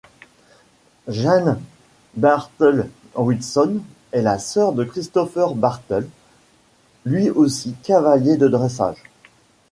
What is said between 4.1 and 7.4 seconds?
est la sœur de Christopher Bartle, lui